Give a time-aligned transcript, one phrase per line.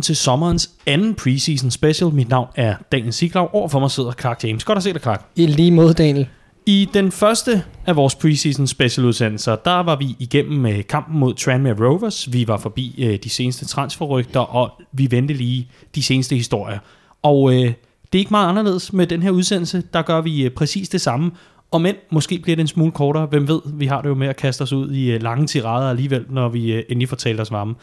[0.00, 2.10] Velkommen til sommerens anden preseason special.
[2.12, 3.54] Mit navn er Daniel Siglaug.
[3.54, 4.64] Overfor mig sidder Clark James.
[4.64, 5.24] Godt at se dig, Clark.
[5.36, 6.28] I lige mod, Daniel.
[6.66, 11.34] I den første af vores preseason special udsendelser, der var vi igennem med kampen mod
[11.34, 12.32] Tranmere Rovers.
[12.32, 16.78] Vi var forbi øh, de seneste transferrygter, og vi vendte lige de seneste historier.
[17.22, 19.82] Og øh, det er ikke meget anderledes med den her udsendelse.
[19.92, 21.30] Der gør vi øh, præcis det samme.
[21.70, 23.26] Og men måske bliver det en smule kortere.
[23.26, 25.90] Hvem ved, vi har det jo med at kaste os ud i øh, lange tirader
[25.90, 27.74] alligevel, når vi endelig får talt os varme.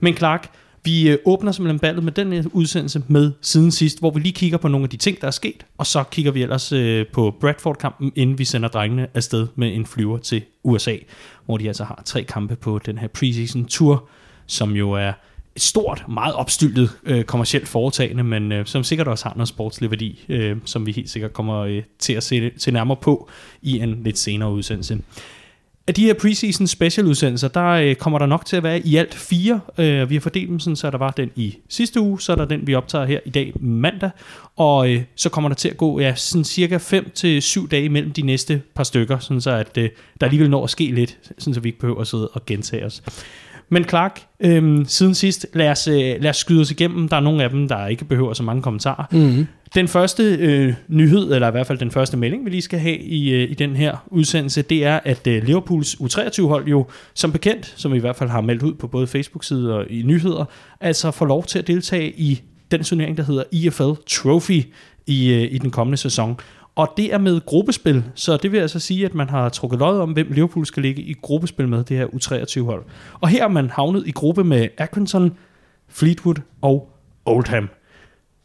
[0.00, 0.50] Men Clark,
[0.84, 4.32] vi øh, åbner simpelthen ballet med den her udsendelse med siden sidst, hvor vi lige
[4.32, 7.06] kigger på nogle af de ting, der er sket, og så kigger vi ellers øh,
[7.12, 10.96] på Bradford-kampen, inden vi sender drengene afsted med en flyver til USA,
[11.44, 14.08] hvor de altså har tre kampe på den her preseason tour,
[14.46, 15.12] som jo er
[15.56, 19.90] et stort, meget opstyltet øh, kommercielt foretagende, men øh, som sikkert også har noget sportslig
[19.90, 23.28] værdi, øh, som vi helt sikkert kommer øh, til at se, se nærmere på
[23.62, 24.98] i en lidt senere udsendelse.
[25.86, 28.96] Af de her preseason special udsendelser, der øh, kommer der nok til at være i
[28.96, 29.60] alt fire.
[29.78, 32.36] Øh, vi har fordelt dem sådan, så der var den i sidste uge, så er
[32.36, 34.10] der den, vi optager her i dag mandag,
[34.56, 37.88] og øh, så kommer der til at gå ja, sådan cirka 5 til syv dage
[37.88, 41.18] mellem de næste par stykker, sådan så at øh, der alligevel når at ske lidt,
[41.38, 43.02] sådan så vi ikke behøver at sidde og gentage os.
[43.68, 47.08] Men Clark, øhm, siden sidst, lad os, øh, lad os skyde os igennem.
[47.08, 49.04] Der er nogle af dem, der ikke behøver så mange kommentarer.
[49.12, 49.46] Mm-hmm.
[49.74, 52.98] Den første øh, nyhed, eller i hvert fald den første melding, vi lige skal have
[52.98, 57.74] i, øh, i den her udsendelse, det er, at øh, Liverpools U23-hold jo, som bekendt,
[57.76, 60.44] som vi i hvert fald har meldt ud på både Facebook-side og i nyheder,
[60.80, 64.62] altså får lov til at deltage i den turnering, der hedder EFL Trophy
[65.06, 66.36] i, øh, i den kommende sæson.
[66.74, 69.98] Og det er med gruppespil, så det vil altså sige, at man har trukket lod
[69.98, 72.84] om, hvem Liverpool skal ligge i gruppespil med, det her U23-hold.
[73.20, 75.32] Og her er man havnet i gruppe med Atkinson,
[75.88, 76.88] Fleetwood og
[77.24, 77.68] Oldham.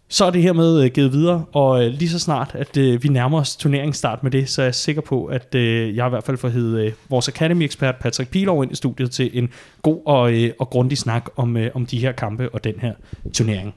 [0.10, 3.04] Så er det hermed med øh, givet videre, og øh, lige så snart, at øh,
[3.04, 6.24] vi nærmer os turneringsstart med det, så er jeg sikker på, at jeg i hvert
[6.24, 9.50] fald får hed vores Academy-ekspert Patrick Pilov ind i studiet til en
[9.82, 12.94] god og, og grundig snak om, om de her kampe og den her
[13.34, 13.76] turnering.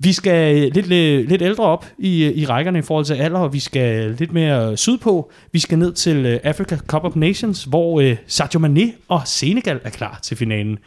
[0.00, 3.52] Vi skal lidt, lidt, lidt ældre op i, i rækkerne i forhold til alder, og
[3.52, 5.30] vi skal lidt mere sydpå.
[5.52, 9.90] Vi skal ned til Africa Cup of Nations, hvor uh, Sadio Mane og Senegal er
[9.90, 10.78] klar til finalen.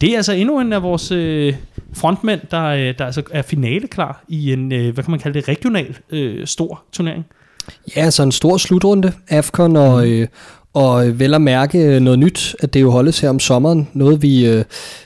[0.00, 1.54] Det er altså endnu en af vores øh,
[1.92, 5.48] frontmænd, der, der altså er finale klar i en, øh, hvad kan man kalde det,
[5.48, 7.26] regional øh, stor turnering.
[7.96, 10.28] Ja, så en stor slutrunde, AFCON, og, øh,
[10.74, 13.88] og vel at mærke øh, noget nyt, at det jo holdes her om sommeren.
[13.92, 14.64] Noget vi, øh,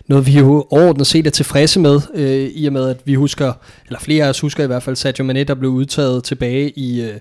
[0.09, 3.53] noget vi jo overordnet set er tilfredse med, øh, i og med at vi husker,
[3.87, 7.03] eller flere af os husker i hvert fald, Sergio Manet, der blev udtaget tilbage i,
[7.03, 7.15] øh,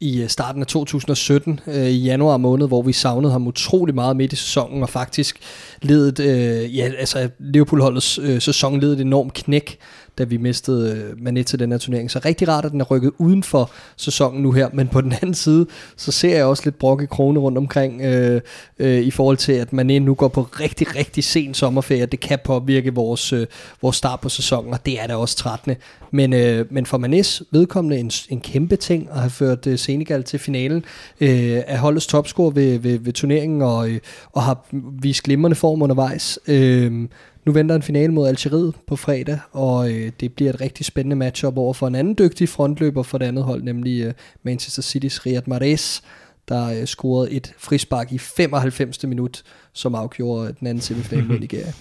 [0.00, 4.16] i øh, starten af 2017, øh, i januar måned, hvor vi savnede ham utrolig meget
[4.16, 5.38] midt i sæsonen, og faktisk
[5.82, 9.78] ledet, øh, ja, altså Liverpool-holdets øh, sæson led et enormt knæk,
[10.18, 12.10] da vi mistede Manet Mané til den her turnering.
[12.10, 15.12] Så rigtig rart, at den er rykket uden for sæsonen nu her, men på den
[15.12, 18.40] anden side, så ser jeg også lidt brok i krone rundt omkring, øh,
[18.78, 22.06] øh, i forhold til, at Mané nu går på rigtig, rigtig sen sommerferie.
[22.06, 23.46] Det kan påvirke vores, øh,
[23.82, 25.76] vores start på sæsonen, og det er da også 13.
[26.10, 30.22] Men, øh, men for Manets vedkommende en, en kæmpe ting at have ført øh, Senegal
[30.22, 30.84] til finalen,
[31.20, 34.00] øh, at holdets topscore ved, ved, ved turneringen, og, øh,
[34.32, 34.66] og har
[35.02, 36.38] vist glimrende form undervejs.
[36.48, 37.08] Øh,
[37.46, 41.16] nu venter en finale mod Algeriet på fredag, og øh, det bliver et rigtig spændende
[41.16, 45.26] matchup over for en anden dygtig frontløber for det andet hold, nemlig øh, Manchester City's
[45.26, 46.00] Riyad Mahrez,
[46.48, 49.06] der øh, scorede et frispark i 95.
[49.06, 49.42] minut,
[49.72, 51.72] som afgjorde den anden semifinal mod Nigeria.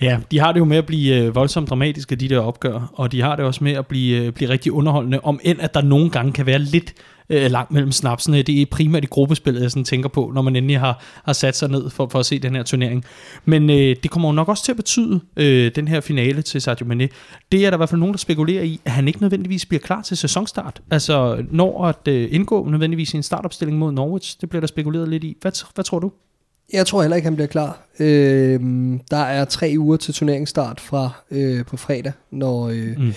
[0.00, 3.12] Ja, de har det jo med at blive øh, voldsomt dramatiske, de der opgør, og
[3.12, 5.82] de har det også med at blive, øh, blive rigtig underholdende, om end at der
[5.82, 6.94] nogle gange kan være lidt
[7.30, 8.42] øh, langt mellem snapsene.
[8.42, 11.56] Det er primært i gruppespillet, jeg sådan tænker på, når man endelig har, har sat
[11.56, 13.04] sig ned for, for at se den her turnering.
[13.44, 16.60] Men øh, det kommer jo nok også til at betyde, øh, den her finale til
[16.60, 17.08] Sadio Mane,
[17.52, 19.80] det er der i hvert fald nogen, der spekulerer i, at han ikke nødvendigvis bliver
[19.80, 20.82] klar til sæsonstart.
[20.90, 25.08] Altså når at øh, indgå nødvendigvis i en startopstilling mod Norwich, det bliver der spekuleret
[25.08, 25.36] lidt i.
[25.40, 26.12] Hvad, hvad tror du?
[26.72, 27.78] Jeg tror heller ikke, han bliver klar.
[28.00, 28.60] Øh,
[29.10, 32.68] der er tre uger til turneringsstart fra øh, på fredag, når...
[32.68, 33.12] Øh, mm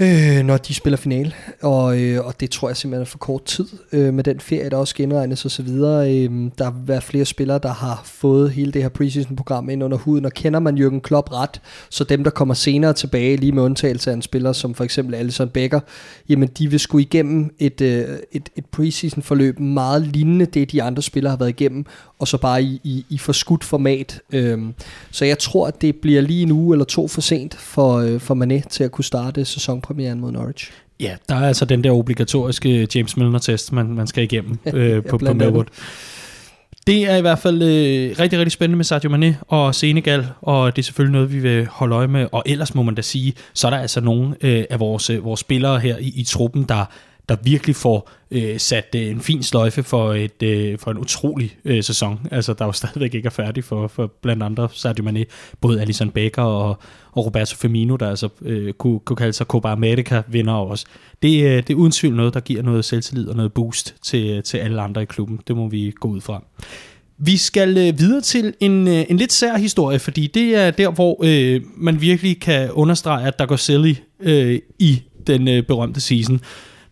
[0.00, 1.32] øh, når de spiller finale.
[1.62, 4.70] Og, øh, og det tror jeg simpelthen er for kort tid øh, med den ferie,
[4.70, 6.14] der også genregnes og så videre.
[6.14, 9.96] Øh, der vil være flere spillere, der har fået hele det her preseason-program ind under
[9.96, 11.60] huden, og kender man Jürgen Klopp ret,
[11.90, 15.14] så dem, der kommer senere tilbage, lige med undtagelse af en spiller som for eksempel
[15.14, 15.80] Alisson Becker,
[16.28, 21.02] jamen de vil skulle igennem et, øh, et, et preseason-forløb meget lignende det, de andre
[21.02, 21.84] spillere har været igennem,
[22.18, 24.20] og så bare i, i, i forskudt format.
[24.32, 24.58] Øh,
[25.10, 28.20] så jeg tror, at det bliver lige en uge eller to for sent for, øh,
[28.20, 30.70] for Mané til at kunne starte sæsonen premieren mod Norwich.
[31.00, 35.18] Ja, der er altså den der obligatoriske James Milner-test, man, man skal igennem øh, på,
[35.18, 35.64] på Melwood.
[36.86, 40.76] Det er i hvert fald øh, rigtig, rigtig spændende med Sadio Mane og Senegal, og
[40.76, 42.26] det er selvfølgelig noget, vi vil holde øje med.
[42.32, 45.24] Og ellers må man da sige, så er der altså nogle øh, af vores, øh,
[45.24, 46.84] vores spillere her i, i truppen, der,
[47.28, 51.56] der virkelig får øh, sat øh, en fin sløjfe for, et, øh, for en utrolig
[51.64, 52.26] øh, sæson.
[52.30, 55.24] Altså, der jo stadigvæk ikke er færdig for, for blandt andre Sadio Mane,
[55.60, 56.78] både Alisson Becker og,
[57.12, 60.86] og Roberto Firmino, der altså øh, kunne, kunne kalde sig Copa America vinder også.
[61.22, 64.30] Det, øh, det er uden tvivl noget, der giver noget selvtillid og noget boost til,
[64.30, 65.40] øh, til alle andre i klubben.
[65.48, 66.42] Det må vi gå ud fra.
[67.18, 70.90] Vi skal øh, videre til en, øh, en lidt sær historie, fordi det er der,
[70.90, 76.00] hvor øh, man virkelig kan understrege, at der går silly øh, i den øh, berømte
[76.00, 76.40] season.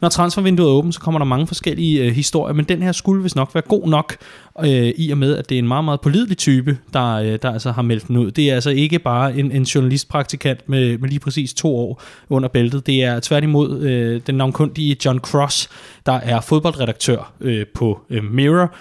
[0.04, 3.22] Når transfervinduet er åbent, så kommer der mange forskellige øh, historier, men den her skulle
[3.22, 4.16] vist nok være god nok,
[4.64, 7.50] øh, i og med, at det er en meget, meget pålidelig type, der, øh, der
[7.50, 8.30] altså har meldt den ud.
[8.30, 12.48] Det er altså ikke bare en, en journalistpraktikant med, med lige præcis to år under
[12.48, 12.86] bæltet.
[12.86, 15.68] Det er tværtimod øh, den navnkundige John Cross,
[16.06, 18.74] der er fodboldredaktør øh, på øh, Mirror,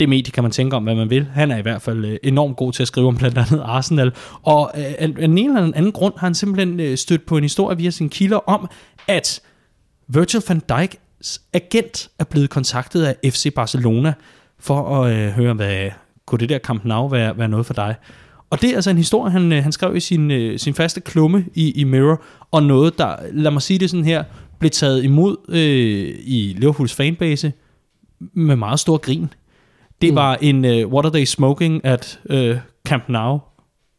[0.00, 1.26] det medie kan man tænke om, hvad man vil.
[1.34, 4.12] Han er i hvert fald øh, enormt god til at skrive om blandt andet Arsenal.
[4.42, 7.76] Og øh, af en eller anden grund har han simpelthen øh, stødt på en historie
[7.76, 8.68] via sin kilder om,
[9.08, 9.40] at
[10.08, 14.14] Virgil van Dijk's agent er blevet kontaktet af FC Barcelona
[14.58, 15.90] for at øh, høre, hvad
[16.26, 17.94] kunne det der Camp Nou være, være noget for dig?
[18.50, 21.00] Og det er altså en historie, han, øh, han skrev i sin, øh, sin faste
[21.00, 24.24] klumme i, i Mirror, og noget, der, lad mig sige det sådan her,
[24.58, 27.52] blev taget imod øh, i Liverpools fanbase
[28.34, 29.28] med meget stor grin.
[30.02, 30.16] Det mm.
[30.16, 32.56] var en uh, What Are They Smoking at uh,
[32.86, 33.40] Camp Nou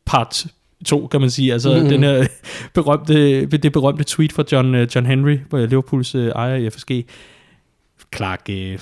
[0.05, 0.45] part
[0.83, 1.53] 2, kan man sige.
[1.53, 1.89] Altså mm.
[1.89, 2.27] den her
[2.73, 7.05] berømte, det berømte tweet fra John, uh, John Henry, Liverpools uh, ejer i FSG.
[8.15, 8.79] Clark, uh,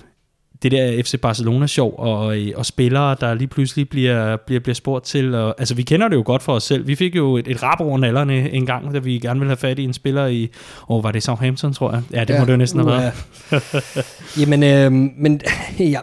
[0.63, 5.35] det der FC Barcelona-sjov, og, og spillere, der lige pludselig bliver, bliver, bliver spurgt til.
[5.35, 6.87] Og, altså, vi kender det jo godt for os selv.
[6.87, 9.57] Vi fik jo et, et rap over nallerne en gang, da vi gerne ville have
[9.57, 10.49] fat i en spiller i,
[10.81, 12.01] og var det Southampton, tror jeg?
[12.13, 13.13] Ja, det ja, må det jo næsten have været.
[13.51, 13.59] Ja.
[14.39, 15.41] Jamen, øh, men
[15.79, 15.99] ja,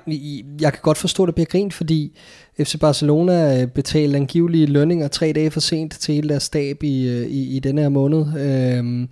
[0.61, 2.19] jeg kan godt forstå, at det bliver grint, fordi
[2.65, 7.27] FC Barcelona betalte angivelige lønninger tre dage for sent til hele deres stab i, øh,
[7.27, 8.27] i, i denne her måned.
[8.39, 9.09] Øh,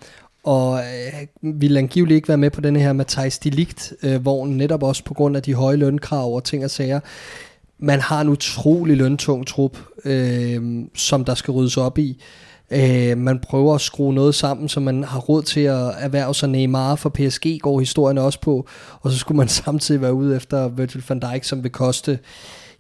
[0.47, 1.27] og øh,
[1.61, 5.15] ville angiveligt ikke være med på den her Matthijs Delict øh, vogn netop også på
[5.15, 7.01] grund af de høje lønkrav og ting og sager.
[7.79, 12.23] Man har en utrolig løntung trup, øh, som der skal ryddes op i.
[12.71, 16.49] Øh, man prøver at skrue noget sammen, så man har råd til at erhverve sig
[16.49, 18.67] Neymar for PSG, går historien også på.
[19.01, 22.19] Og så skulle man samtidig være ude efter Virgil van Dijk, som vil koste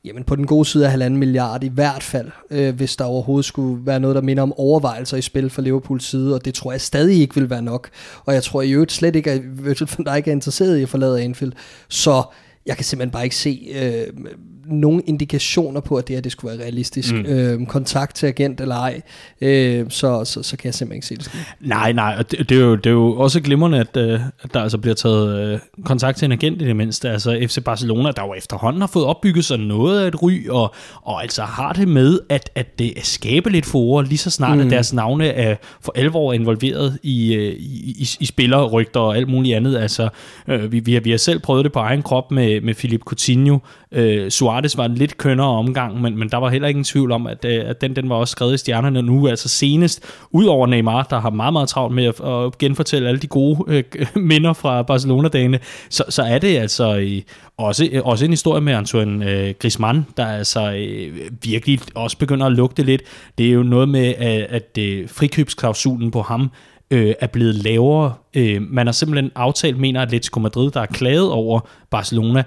[0.06, 3.44] Jamen på den gode side af halvanden milliard i hvert fald, øh, hvis der overhovedet
[3.44, 6.72] skulle være noget, der minder om overvejelser i spil for Liverpools side, og det tror
[6.72, 7.88] jeg stadig ikke vil være nok.
[8.24, 10.88] Og jeg tror i øvrigt slet ikke, at Virgil van Dijk er interesseret i at
[10.88, 11.52] forlade Anfield.
[11.88, 12.22] Så
[12.66, 14.24] jeg kan simpelthen bare ikke se øh,
[14.70, 17.14] nogen indikationer på, at det her det skulle være realistisk.
[17.14, 17.26] Mm.
[17.26, 19.00] Øh, kontakt til agent eller ej,
[19.40, 21.38] øh, så, så, så kan jeg simpelthen ikke se det ske.
[21.60, 24.54] Nej, nej, og det, det, er, jo, det er jo også glimrende, at, øh, at
[24.54, 27.10] der altså bliver taget øh, kontakt til en agent i det mindste.
[27.10, 30.74] Altså FC Barcelona, der jo efterhånden har fået opbygget sig noget af et ry, og,
[31.02, 34.64] og altså har det med, at, at det skabe lidt for lige så snart, mm.
[34.64, 39.28] at deres navne er for alvor involveret i, øh, i, i, i spillerrygter og alt
[39.28, 39.76] muligt andet.
[39.76, 40.08] Altså,
[40.48, 43.00] øh, vi, vi, har, vi har selv prøvet det på egen krop med, med Philip
[43.00, 43.58] Coutinho,
[43.92, 47.26] Øh, Suarez var en lidt kønnere omgang, men, men der var heller ingen tvivl om,
[47.26, 49.28] at, øh, at den, den var også skrevet i stjernerne nu.
[49.28, 53.20] Altså senest, ud over Neymar, der har meget, meget travlt med at, at genfortælle alle
[53.20, 53.84] de gode øh,
[54.22, 55.58] minder fra Barcelona-dagene,
[55.90, 57.24] så, så er det altså i,
[57.56, 62.46] også, øh, også en historie med Antoine øh, Griezmann, der altså øh, virkelig også begynder
[62.46, 63.02] at lugte lidt.
[63.38, 66.50] Det er jo noget med, at, at øh, frikøbsklausulen på ham
[66.90, 68.14] øh, er blevet lavere.
[68.34, 72.42] Øh, man har simpelthen aftalt, mener Atletico Madrid, der er klaget over Barcelona,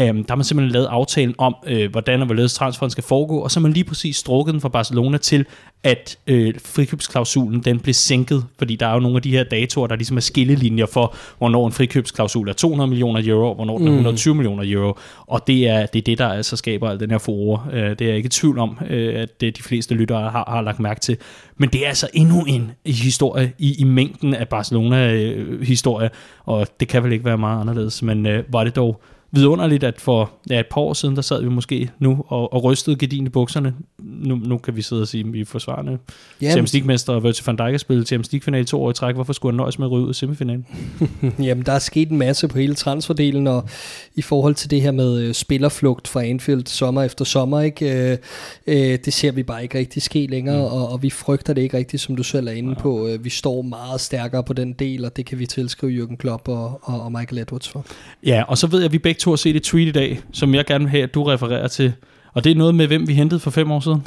[0.00, 3.38] Øhm, der har man simpelthen lavet aftalen om, øh, hvordan og hvorledes transferen skal foregå,
[3.38, 5.44] og så har man lige præcis strukket den fra Barcelona til,
[5.84, 9.86] at øh, frikøbsklausulen den blev sænket, fordi der er jo nogle af de her datoer,
[9.86, 13.86] der ligesom er skillelinjer for, hvornår en frikøbsklausul er 200 millioner euro, og hvornår den
[13.86, 14.38] er 120 mm.
[14.38, 17.68] millioner euro, og det er, det er det, der altså skaber al den her forår.
[17.72, 20.44] Øh, det er jeg ikke i tvivl om, øh, at det de fleste lyttere har,
[20.48, 21.16] har lagt mærke til.
[21.56, 26.10] Men det er altså endnu en historie i, i mængden af Barcelona-historie,
[26.44, 30.00] og det kan vel ikke være meget anderledes, men øh, var det dog vidunderligt, at
[30.00, 33.26] for ja, et par år siden, der sad vi måske nu og, og rystede gedin
[33.26, 33.74] i bukserne.
[33.98, 35.98] Nu, nu kan vi sidde og sige, at vi er forsvarende
[36.42, 39.14] Champions League-mester og Virgil van Dijk har spillet Champions League-finale to år i træk.
[39.14, 40.66] Hvorfor skulle han nøjes med at ryge ud af semifinalen?
[41.46, 43.68] Jamen, der er sket en masse på hele transferdelen, og
[44.14, 48.10] i forhold til det her med øh, spillerflugt fra Anfield sommer efter sommer, ikke?
[48.12, 48.18] Øh,
[48.66, 50.74] øh, det ser vi bare ikke rigtig ske længere, mm.
[50.74, 52.82] og, og vi frygter det ikke rigtigt, som du selv er inde ja.
[52.82, 53.06] på.
[53.06, 56.48] Øh, vi står meget stærkere på den del, og det kan vi tilskrive Jürgen Klopp
[56.48, 57.84] og, og, og Michael Edwards for.
[58.26, 60.20] Ja, og så ved jeg, at vi begge to har set et tweet i dag,
[60.32, 61.92] som jeg gerne vil have, at du refererer til.
[62.32, 64.06] Og det er noget med, hvem vi hentede for fem år siden.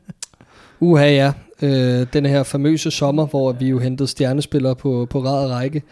[0.80, 1.32] Uha ja,
[1.62, 5.82] øh, den her famøse sommer, hvor vi jo hentede stjernespillere på, på rad og række.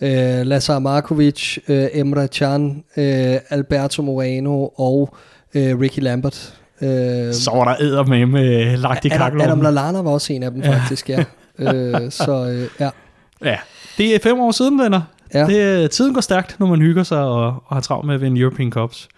[0.00, 5.14] Øh, Lazar Markovic, øh, Emre Can, øh, Alberto Moreno og
[5.54, 6.54] øh, Ricky Lambert.
[6.82, 10.42] Øh, så var der æder med med lagt i Adam, Adam Lallana var også en
[10.42, 10.78] af dem ja.
[10.78, 11.24] faktisk, ja.
[11.58, 12.90] øh, så øh, ja.
[13.44, 13.56] Ja,
[13.98, 15.02] det er fem år siden, venner.
[15.34, 15.46] Ja.
[15.46, 18.20] Det, øh, tiden går stærkt, når man hygger sig og, og har travlt med at
[18.20, 19.08] vinde European Cups.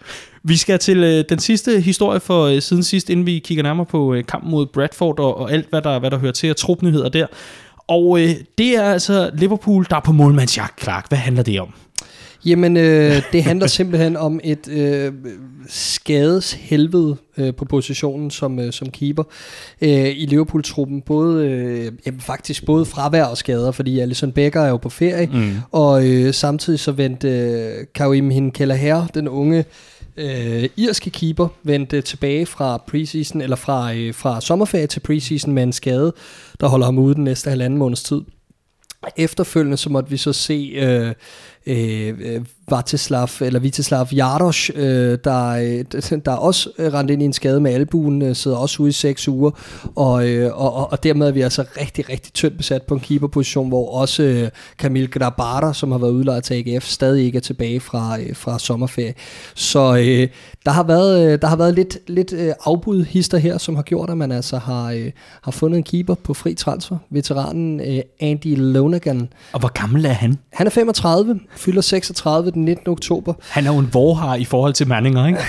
[0.43, 3.85] Vi skal til øh, den sidste historie for øh, siden sidst, inden vi kigger nærmere
[3.85, 6.57] på øh, kampen mod Bradford og, og alt, hvad der, hvad der hører til, og
[6.57, 7.27] trupnyheder der.
[7.87, 11.07] Og øh, det er altså Liverpool, der er på målmandsjagt, Clark.
[11.09, 11.73] Hvad handler det om?
[12.45, 15.13] Jamen, øh, det handler simpelthen om et øh,
[15.67, 19.23] skadeshelvede øh, på positionen som, øh, som keeper
[19.81, 21.01] øh, i Liverpool-truppen.
[21.01, 25.29] Både, øh, jamen, faktisk både fravær og skader, fordi Alisson Becker er jo på ferie,
[25.33, 25.51] mm.
[25.71, 29.65] og øh, samtidig så vendte øh, Karim Hinkelaher, den unge
[30.17, 35.63] øh, irske keeper, vendte tilbage fra preseason, eller fra, øh, fra sommerferie til preseason med
[35.63, 36.13] en skade,
[36.59, 38.21] der holder ham ude den næste halvanden måneds tid.
[39.17, 41.13] Efterfølgende så måtte vi så se øh,
[41.67, 47.25] øh, øh Vatislav, eller Vitislav Jardos, øh, der, øh, der er også rendt ind i
[47.25, 49.51] en skade med albuen, øh, sidder også ude i seks uger,
[49.95, 53.67] og, øh, og, og dermed er vi altså rigtig, rigtig tyndt besat på en keeperposition,
[53.67, 54.49] hvor også øh,
[54.79, 58.59] Kamil Grabara, som har været udlejet til AGF, stadig ikke er tilbage fra, øh, fra
[58.59, 59.13] sommerferie.
[59.55, 60.27] Så øh,
[60.65, 64.09] der har været, øh, der har været lidt, lidt øh, afbudhister her, som har gjort,
[64.09, 65.11] at man altså har, øh,
[65.41, 66.97] har fundet en keeper på fri transfer.
[67.09, 69.29] Veteranen øh, Andy Lonergan.
[69.53, 70.37] Og hvor gammel er han?
[70.53, 72.91] Han er 35, fylder 36 den 19.
[72.91, 73.33] oktober.
[73.49, 75.39] Han er jo en vorhar i forhold til Manninger, ikke?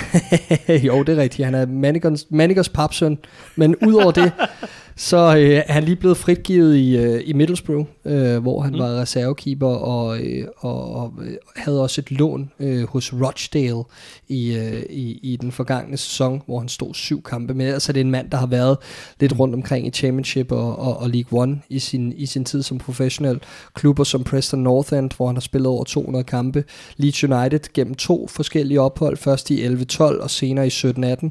[0.87, 1.45] jo, det er rigtigt.
[1.45, 3.17] Han er Manningers, Manningers papsøn.
[3.55, 4.31] Men udover det,
[5.01, 8.79] så øh, er han lige blevet fritgivet i, øh, i Middlesbrough, øh, hvor han mm.
[8.79, 11.13] var reservekeeper og, øh, og, og
[11.55, 13.83] havde også et lån øh, hos Rochdale
[14.27, 17.73] i, øh, i, i den forgangne sæson, hvor han stod syv kampe med.
[17.73, 18.77] Altså det er en mand, der har været
[19.19, 22.63] lidt rundt omkring i Championship og, og, og League One i sin, i sin tid
[22.63, 23.39] som professionel.
[23.73, 26.63] Klubber som Preston North End, hvor han har spillet over 200 kampe.
[26.97, 31.29] Leeds United gennem to forskellige ophold, først i 11-12 og senere i 17-18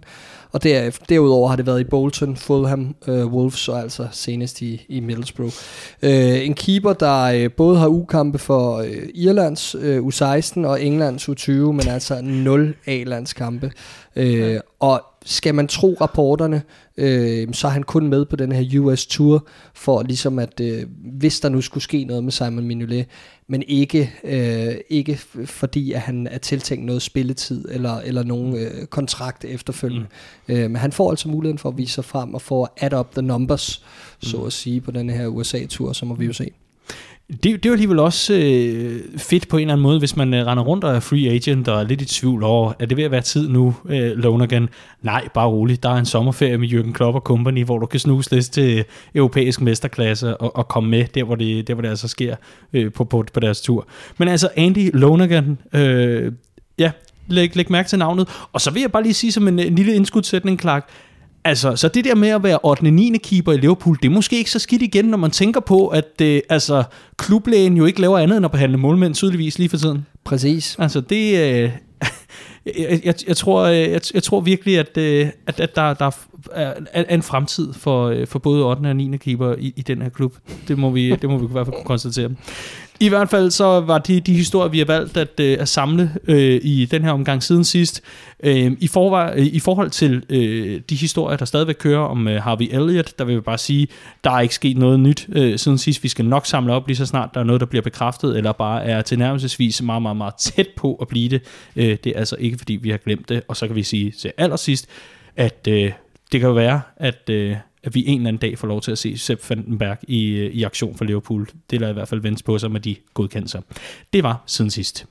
[0.53, 4.87] og der, derudover har det været i Bolton, Fulham, øh, Wolves og altså senest i,
[4.89, 5.53] i Middlesbrough.
[6.03, 11.29] Øh, en keeper, der øh, både har ukampe for øh, Irlands øh, U16 og Englands
[11.29, 13.73] U20, men altså 0 A-landskampe.
[14.17, 16.63] Øh, og skal man tro rapporterne,
[16.97, 20.83] øh, så er han kun med på den her US Tour, for ligesom at, øh,
[21.19, 23.07] hvis der nu skulle ske noget med Simon Mignolet,
[23.47, 28.87] men ikke, øh, ikke fordi, at han er tiltænkt noget spilletid, eller, eller nogen øh,
[28.87, 30.07] kontrakt efterfølgende.
[30.49, 30.55] Mm.
[30.55, 33.13] Øh, men han får altså muligheden for at vise sig frem, og få add up
[33.13, 33.85] the numbers,
[34.23, 34.29] mm.
[34.29, 36.51] så at sige, på den her USA-tur, så må vi jo se.
[37.31, 40.35] Det, det er jo alligevel også øh, fedt på en eller anden måde, hvis man
[40.35, 42.97] øh, render rundt og er free agent og er lidt i tvivl over, er det
[42.97, 44.69] ved at være tid nu, øh, Lonergan?
[45.03, 45.83] Nej, bare roligt.
[45.83, 48.85] Der er en sommerferie med Jürgen Klopp og company, hvor du kan snuse lidt til
[49.15, 52.37] europæisk mesterklasse og, og komme med der, hvor det, der, hvor det altså sker
[52.73, 53.87] øh, på, på, på deres tur.
[54.19, 56.33] Men altså, Andy Lonergan, øh,
[56.79, 56.91] ja,
[57.29, 58.29] læg, læg mærke til navnet.
[58.53, 60.89] Og så vil jeg bare lige sige som en, øh, en lille indskudsætning, Clark,
[61.45, 62.81] Altså, så det der med at være 8.
[62.81, 63.19] og 9.
[63.19, 66.21] keeper i Liverpool, det er måske ikke så skidt igen, når man tænker på, at
[66.23, 66.83] øh, altså,
[67.17, 70.07] klublægen jo ikke laver andet end at behandle målmænd tydeligvis lige for tiden.
[70.25, 70.77] Præcis.
[70.79, 71.39] Altså, det...
[71.39, 71.71] Øh,
[72.79, 76.11] jeg, jeg, jeg, tror, øh, jeg, jeg tror virkelig, at, øh, at, at der, der
[76.53, 78.87] er, er en fremtid for, øh, for både 8.
[78.87, 79.17] og 9.
[79.17, 80.35] keeper i, i den her klub.
[80.69, 82.31] Det må vi, det må vi i hvert fald kunne konstatere.
[83.03, 86.11] I hvert fald så var det de historier, vi har valgt at, øh, at samle
[86.29, 88.03] øh, i den her omgang siden sidst.
[88.43, 92.43] Øh, i, forvej, øh, I forhold til øh, de historier, der stadigvæk kører om øh,
[92.43, 93.89] Harvey Elliott, der vil jeg bare sige,
[94.25, 96.03] der er ikke sket noget nyt øh, siden sidst.
[96.03, 98.53] Vi skal nok samle op lige så snart der er noget, der bliver bekræftet, eller
[98.53, 101.43] bare er tilnærmelsesvis meget, meget, meget tæt på at blive det.
[101.77, 103.43] Øh, det er altså ikke, fordi vi har glemt det.
[103.49, 104.89] Og så kan vi sige til allersidst,
[105.37, 105.93] at øh,
[106.33, 107.31] det kan jo være, at...
[107.31, 110.29] Øh, at vi en eller anden dag får lov til at se Sepp Vandenberg i,
[110.29, 111.49] øh, i aktion for Liverpool.
[111.71, 113.61] Det lader i hvert fald vente på sig med de godkendelser.
[114.13, 115.07] Det var siden sidst.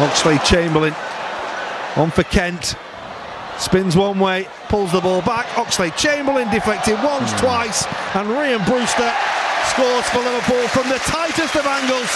[0.00, 0.94] Oxley Chamberlain
[1.96, 2.78] on for Kent.
[3.58, 4.40] Spins one way,
[4.70, 5.46] pulls the ball back.
[5.58, 7.38] Oxley Chamberlain deflected once, mm.
[7.44, 7.78] twice,
[8.14, 9.10] and Ryan Brewster
[9.72, 12.10] scores for Liverpool from the tightest of angles.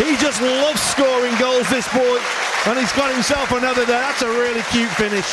[0.00, 2.16] He just loves scoring goals, this boy,
[2.68, 4.00] and he's got himself another there.
[4.06, 5.28] That's a really cute finish.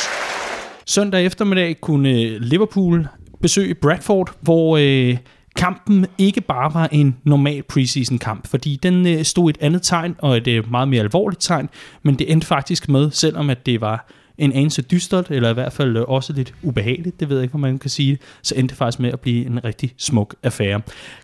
[0.86, 3.06] Søndag eftermiddag kunne øh, Liverpool
[3.42, 5.16] besøge Bradford, hvor øh,
[5.56, 10.16] kampen ikke bare var en normal preseason kamp, fordi den øh, stod et andet tegn,
[10.18, 11.68] og et øh, meget mere alvorligt tegn,
[12.02, 15.72] men det endte faktisk med, selvom at det var en anelse dystert, eller i hvert
[15.72, 18.72] fald øh, også lidt ubehageligt, det ved jeg ikke, hvor man kan sige, så endte
[18.72, 20.80] det faktisk med at blive en rigtig smuk affære.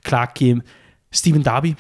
[0.09, 0.61] Clark, Kim,
[1.13, 1.75] Steven Darby,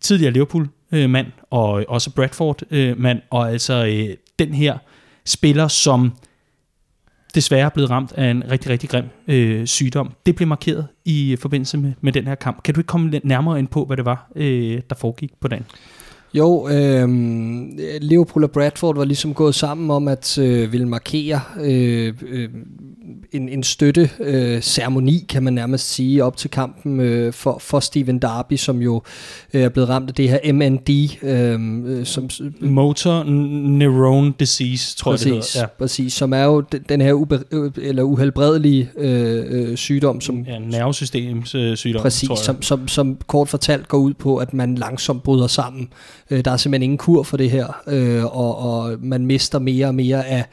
[0.00, 4.06] tidligere Liverpool-mand, og også Bradford-mand, og altså
[4.38, 4.78] den her
[5.24, 6.12] spiller, som
[7.34, 10.12] desværre blevet ramt af en rigtig, rigtig grim øh, sygdom.
[10.26, 12.62] Det blev markeret i øh, forbindelse med, med den her kamp.
[12.62, 15.48] Kan du ikke komme lidt nærmere ind på, hvad det var, øh, der foregik på
[15.48, 15.64] dagen?
[16.34, 17.08] Jo, øh,
[18.00, 22.48] Liverpool og Bradford var ligesom gået sammen om at øh, ville markere øh, øh,
[23.32, 27.80] en, en støtte øh, ceremoni, kan man nærmest sige, op til kampen øh, for, for
[27.80, 29.02] Steven Darby, som jo
[29.54, 30.88] øh, er blevet ramt af det her MND.
[31.22, 32.30] Øh, øh som,
[32.60, 33.24] Motor
[33.78, 35.60] Neurone Disease, tror præcis, jeg det hedder.
[35.60, 35.66] Ja.
[35.78, 37.44] Præcis, som er jo den her ube,
[37.76, 40.20] eller uhelbredelige øh, øh, sygdom.
[40.20, 44.54] Som, ja, nervesystems øh, sygdom, Præcis, som, som, som kort fortalt går ud på, at
[44.54, 45.88] man langsomt bryder sammen
[46.30, 49.86] Øh, der er simpelthen ingen kur for det her, øh, og, og man mister mere
[49.86, 50.44] og mere af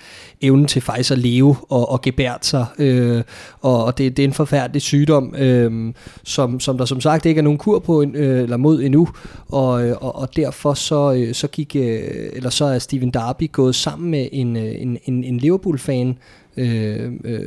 [0.41, 2.65] evnen til faktisk at leve og, og gebært sig.
[2.79, 3.23] Øh,
[3.61, 7.39] og og det, det er en forfærdelig sygdom, øh, som, som der som sagt ikke
[7.39, 9.07] er nogen kur på øh, eller mod endnu,
[9.47, 11.99] og, øh, og, og derfor så, øh, så gik øh,
[12.33, 16.17] eller så er Steven Darby gået sammen med en, øh, en, en, en Liverpool-fan,
[16.57, 17.39] øh, øh,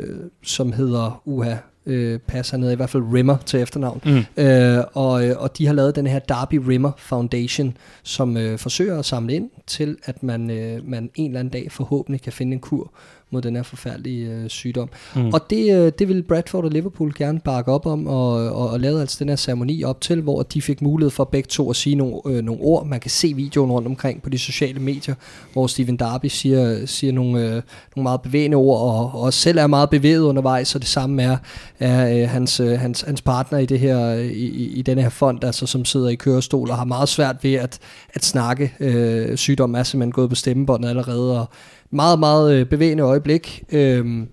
[0.42, 1.54] som hedder Uha
[1.88, 4.00] øh, passer ned, i hvert fald Rimmer til efternavn.
[4.04, 4.42] Mm.
[4.44, 8.98] Øh, og, øh, og de har lavet den her Darby Rimmer Foundation, som øh, forsøger
[8.98, 12.52] at samle ind til, at man, øh, man en eller anden dag forhåbentlig kan finde
[12.52, 12.92] en kur
[13.30, 14.88] mod den her forfærdelige øh, sygdom.
[15.16, 15.28] Mm.
[15.28, 18.80] Og det, øh, det vil Bradford og Liverpool gerne bakke op om, og, og, og
[18.80, 21.76] lavede altså den her ceremoni op til, hvor de fik mulighed for begge to at
[21.76, 22.86] sige nogle, øh, nogle ord.
[22.86, 25.14] Man kan se videoen rundt omkring på de sociale medier,
[25.52, 27.62] hvor Steven Darby siger, siger nogle, øh,
[27.96, 31.36] nogle meget bevægende ord, og, og selv er meget bevæget undervejs, og det samme er,
[31.78, 35.44] er øh, hans, øh, hans, hans partner i, det her, i, i denne her fond,
[35.44, 37.78] altså, som sidder i kørestol og har meget svært ved at,
[38.14, 38.72] at snakke.
[38.80, 41.48] Øh, sygdommen er simpelthen gået på stemmebåndet allerede, og
[41.90, 43.64] meget, meget øh, bevægende øjeblik.
[43.72, 44.28] Øhm,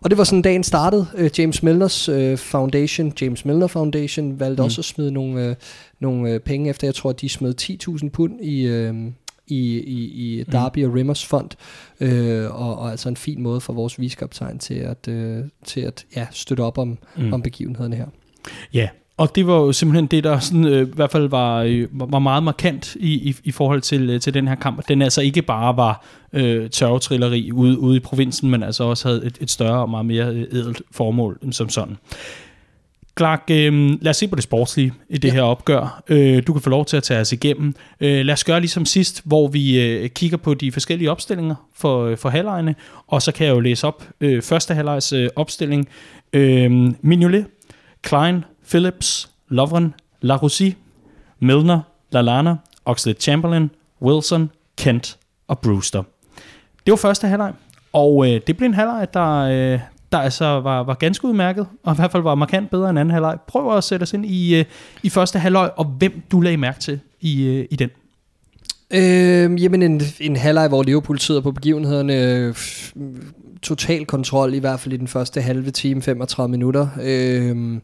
[0.00, 1.06] og det var sådan, dagen startede.
[1.16, 4.64] Øh, James Milners øh, Foundation, James Milner Foundation, valgte mm.
[4.64, 5.54] også at smide nogle, øh,
[6.00, 6.86] nogle øh, penge efter.
[6.86, 7.54] Jeg tror, de smed
[8.02, 8.94] 10.000 pund i, øh,
[9.46, 10.52] i, i, i mm.
[10.52, 10.90] Darby mm.
[10.90, 11.50] og Rimmers fond.
[12.00, 16.06] Øh, og, og altså en fin måde for vores viskaptajn til at, øh, til at
[16.16, 17.32] ja, støtte op om, mm.
[17.32, 18.06] om begivenhederne her.
[18.74, 18.88] Ja,
[19.20, 22.18] og det var jo simpelthen det, der sådan, øh, i hvert fald var, øh, var
[22.18, 24.88] meget markant i, i, i forhold til, øh, til den her kamp.
[24.88, 29.26] Den altså ikke bare var øh, tørvetrilleri ude, ude i provinsen, men altså også havde
[29.26, 31.96] et, et større og meget mere øh, edelt formål som sådan.
[33.18, 35.34] Clark, øh, lad os se på det sportslige i det ja.
[35.34, 36.02] her opgør.
[36.08, 37.74] Øh, du kan få lov til at tage os igennem.
[38.00, 42.04] Øh, lad os gøre ligesom sidst, hvor vi øh, kigger på de forskellige opstillinger for,
[42.04, 42.74] øh, for halvlejene,
[43.06, 45.88] og så kan jeg jo læse op øh, første halvlejs øh, opstilling.
[46.32, 46.70] Øh,
[47.02, 47.46] Mignolet,
[48.02, 50.76] Klein, Phillips, Lovren, Larossi,
[51.40, 51.80] Milner,
[52.12, 53.70] Lalana, Oxlade Chamberlain,
[54.02, 56.02] Wilson, Kent og Brewster.
[56.86, 57.52] Det var første halvleg,
[57.92, 59.80] og øh, det blev en halvleg, der, øh,
[60.12, 63.12] der altså var, var ganske udmærket, og i hvert fald var markant bedre end anden
[63.12, 63.38] halvleg.
[63.46, 64.64] Prøv at sætte os ind i, øh,
[65.02, 67.90] i første halvleg, og hvem du lagde mærke til i, øh, i den.
[68.90, 72.54] Øh, jamen en, en halvleg, hvor Liverpool sidder på begivenhederne, øh,
[73.62, 76.88] total kontrol, i hvert fald i den første halve time, 35 minutter.
[77.02, 77.80] Øh,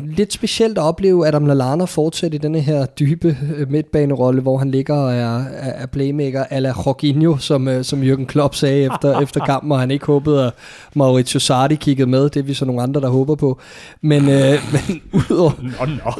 [0.00, 4.70] lidt specielt at opleve Adam Lallana fortsætte i denne her dybe øh, midtbanerolle, hvor han
[4.70, 9.20] ligger og er, er playmaker a la Jorginho, som, øh, som Jürgen Klopp sagde efter,
[9.22, 10.52] efter kampen, og han ikke håbede, at
[10.94, 12.30] Mauricio Sardi kiggede med.
[12.30, 13.60] Det er vi så nogle andre, der håber på.
[14.00, 16.12] Men, øh, men udover, no, no.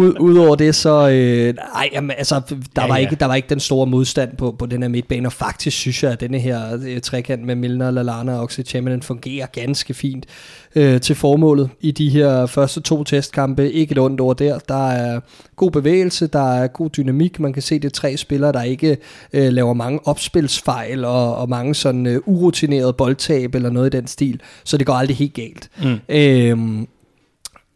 [0.00, 1.08] ud, udover det, så...
[1.08, 2.40] Øh, ej, jamen, altså,
[2.76, 3.00] der, ja, var ja.
[3.00, 6.02] Ikke, der var ikke den store modstand på, på den her midtbane, og faktisk synes
[6.02, 10.26] jeg, at denne her øh, trekant med Milner, Lallana og Oxlade Chamberlain fungerer ganske fint
[10.74, 13.72] øh, til formålet i de her første to testkampe.
[13.72, 14.58] Ikke et ondt ord der.
[14.58, 15.20] Der er
[15.56, 17.40] god bevægelse, der er god dynamik.
[17.40, 18.96] Man kan se, det er tre spillere, der ikke
[19.32, 24.06] øh, laver mange opspilsfejl og, og mange sådan øh, urutinerede boldtab eller noget i den
[24.06, 24.40] stil.
[24.64, 25.70] Så det går aldrig helt galt.
[25.82, 25.98] Mm.
[26.08, 26.58] Øh,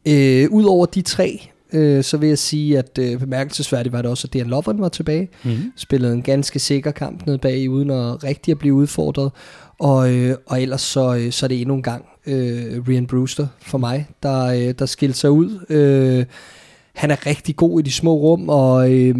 [0.08, 4.26] øh, Udover de tre, øh, så vil jeg sige, at øh, bemærkelsesværdigt var det også,
[4.26, 5.28] at Dejan Lovren var tilbage.
[5.44, 5.72] Mm-hmm.
[5.76, 9.30] Spillede en ganske sikker kamp ned bag, uden at rigtig at blive udfordret.
[9.78, 13.46] Og, øh, og ellers så, øh, så er det endnu en gang øh, Rian Brewster
[13.60, 15.66] for mig, der, øh, der skilte sig ud.
[15.68, 16.26] Øh,
[16.94, 19.16] han er rigtig god i de små rum, og øh,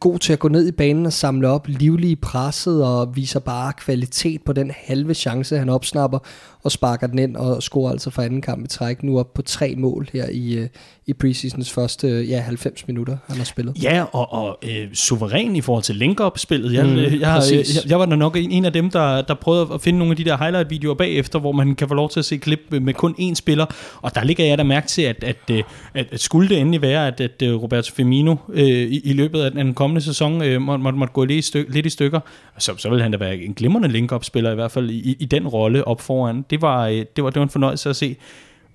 [0.00, 3.72] god til at gå ned i banen og samle op, livlig presset og viser bare
[3.72, 6.18] kvalitet på den halve chance, han opsnapper
[6.62, 9.02] og sparker den ind og scorer altså for anden kamp i træk.
[9.02, 10.68] Nu op på tre mål her i, øh,
[11.06, 13.82] i preseasons første ja, 90 minutter, han har spillet.
[13.82, 16.72] Ja, og, og øh, suveræn i forhold til link-up-spillet.
[16.72, 19.68] Jeg, mm, jeg, jeg, jeg, jeg var da nok en af dem, der, der prøvede
[19.74, 22.24] at finde nogle af de der highlight-videoer bagefter, hvor man kan få lov til at
[22.24, 23.66] se klip med kun én spiller.
[24.02, 25.64] Og der ligger jeg da mærke til, at, at, at,
[25.94, 29.50] at, at skulle det endelig være, at, at Roberto Firmino øh, i, i løbet af
[29.50, 32.20] den kommende sæson øh, måtte, må, måtte gå lidt i, styk, lidt i stykker,
[32.58, 35.48] så, så vil han da være en glimrende link-up-spiller, i hvert fald i, i den
[35.48, 36.44] rolle op foran.
[36.50, 38.16] Det var, øh, det, var, det var en fornøjelse at se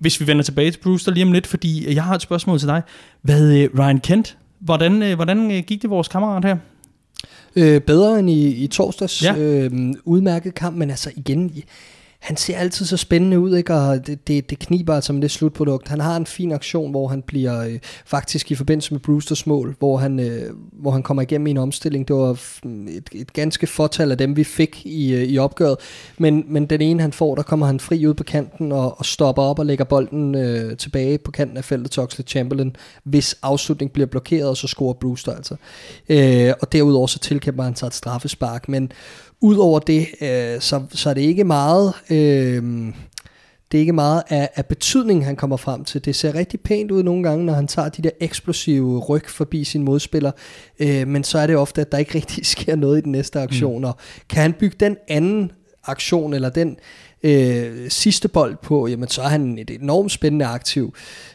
[0.00, 2.68] hvis vi vender tilbage til Brewster lige om lidt, fordi jeg har et spørgsmål til
[2.68, 2.82] dig.
[3.22, 6.56] Hvad, øh, Ryan Kent, hvordan, øh, hvordan øh, gik det vores kammerat her?
[7.56, 9.22] Øh, bedre end i, i torsdags.
[9.22, 9.36] Ja.
[9.36, 9.70] Øh,
[10.04, 11.52] udmærket kamp, men altså igen,
[12.20, 13.74] han ser altid så spændende ud, ikke?
[13.74, 15.88] og det, det, det kniber altså med det slutprodukt.
[15.88, 19.76] Han har en fin aktion, hvor han bliver øh, faktisk i forbindelse med Brewsters mål,
[19.78, 22.08] hvor han, øh, hvor han kommer igennem i en omstilling.
[22.08, 22.30] Det var
[22.88, 25.76] et, et ganske fortal af dem, vi fik i, øh, i opgøret.
[26.18, 29.06] Men, men den ene, han får, der kommer han fri ud på kanten og, og
[29.06, 33.36] stopper op og lægger bolden øh, tilbage på kanten af feltet til Oxley Chamberlain, hvis
[33.42, 35.54] afslutning bliver blokeret, og så scorer Brewster altså.
[36.08, 38.92] Øh, og derudover så tilkæmper han sig et straffespark, men
[39.40, 41.94] Udover det, øh, så, så er det ikke meget...
[42.10, 42.92] Øh,
[43.72, 46.04] det er ikke meget af, af betydning, han kommer frem til.
[46.04, 49.64] Det ser rigtig pænt ud nogle gange, når han tager de der eksplosive ryg forbi
[49.64, 50.30] sin modspiller,
[50.80, 53.40] øh, men så er det ofte, at der ikke rigtig sker noget i den næste
[53.40, 53.78] aktion.
[53.78, 53.84] Mm.
[53.84, 53.96] Og
[54.28, 55.52] kan han bygge den anden
[55.84, 56.76] aktion, eller den
[57.22, 60.94] øh, sidste bold på, jamen så er han et enormt spændende aktiv.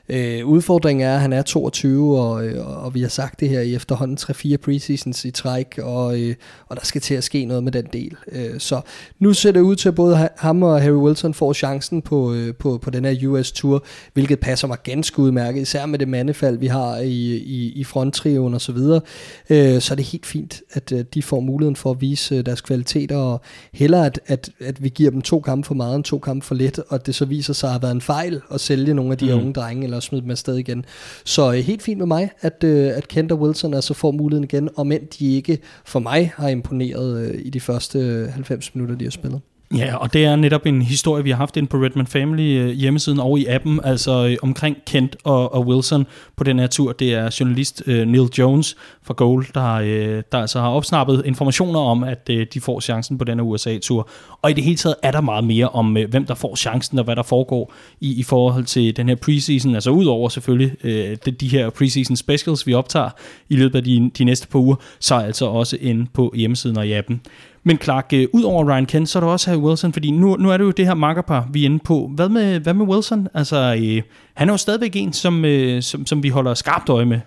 [0.10, 3.62] Øh, udfordringen er, at han er 22, og, øh, og vi har sagt det her
[3.62, 6.36] i efterhånden 3-4 preseasons i træk, og, øh,
[6.68, 8.16] og der skal til at ske noget med den del.
[8.32, 8.82] Øh, så
[9.20, 12.56] nu ser det ud til, at både ham og Harry Wilson får chancen på, øh,
[12.56, 16.58] på, på den her US Tour, hvilket passer mig ganske udmærket, især med det mandefald,
[16.58, 19.02] vi har i, i, i fronttrioen og så videre.
[19.50, 22.46] Øh, så er det helt fint, at øh, de får muligheden for at vise øh,
[22.46, 23.42] deres kvaliteter, og
[23.74, 26.56] hellere at, at, at vi giver dem to kampe for meget end to kampe for
[26.56, 29.18] lidt, og det så viser sig at have været en fejl at sælge nogle af
[29.18, 29.34] de mm.
[29.34, 30.86] unge drenge, eller smide dem afsted igen.
[31.26, 34.44] Så øh, helt fint med mig, at, øh, at Kent og Wilson altså får muligheden
[34.44, 38.96] igen, om end de ikke for mig har imponeret øh, i de første 90 minutter,
[38.96, 39.42] de har spillet.
[39.74, 42.70] Ja, og det er netop en historie, vi har haft ind på Redman Family øh,
[42.70, 46.92] hjemmesiden og i appen, altså øh, omkring Kent og, og Wilson på den her tur.
[46.92, 51.80] Det er journalist øh, Neil Jones fra Goal, der, øh, der altså har opsnappet informationer
[51.80, 54.10] om, at øh, de får chancen på den her USA-tur.
[54.42, 57.00] Og i det hele taget er der meget mere om, øh, hvem der får chancen
[57.00, 59.76] og hvad der foregår i, i forhold til den her preseason.
[59.76, 63.10] Altså udover selvfølgelig øh, de, de her preseason specials, vi optager
[63.50, 66.88] i løbet af de, de næste par uger, så altså også inde på hjemmesiden og
[66.88, 67.22] i appen.
[67.68, 70.36] Men Clark, øh, ud over Ryan Kent, så er der også Harry Wilson, fordi nu,
[70.36, 72.12] nu er det jo det her makkerpar, vi er inde på.
[72.16, 73.28] Hvad med, hvad med Wilson?
[73.34, 74.02] Altså, øh,
[74.34, 77.20] han er jo stadigvæk en, som, øh, som, som vi holder skarpt øje med.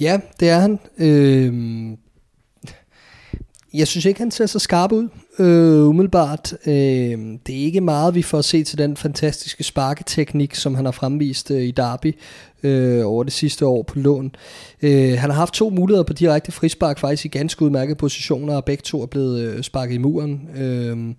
[0.00, 0.78] Ja, det er han.
[0.98, 1.52] Øh,
[3.74, 6.54] jeg synes ikke, han ser så skarp ud, øh, umiddelbart.
[6.66, 6.74] Øh,
[7.46, 11.50] det er ikke meget, vi får se til den fantastiske sparketeknik, som han har fremvist
[11.50, 12.14] øh, i Derby
[12.62, 14.34] øh, over det sidste år på lån.
[14.82, 18.64] Øh, han har haft to muligheder på direkte frispark, faktisk i ganske udmærkede positioner, og
[18.64, 20.48] begge to er blevet øh, sparket i muren.
[20.56, 21.14] Øh,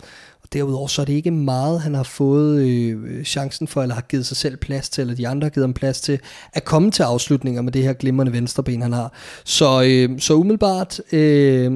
[0.54, 4.25] Derudover så er det ikke meget, han har fået øh, chancen for, eller har givet
[4.25, 6.19] sig selv plads til, eller de andre har givet ham plads til,
[6.54, 9.13] at komme til afslutninger med det her glimrende venstreben, han har.
[9.45, 11.71] Så, øh, så umiddelbart øh,